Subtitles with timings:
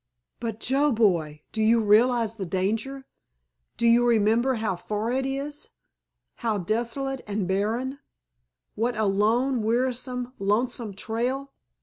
[0.39, 3.05] "But, Joe boy, do you realize the danger?
[3.77, 11.51] Do you remember how far it is—how desolate and barren—what a lone, wearisome, lonesome trail?"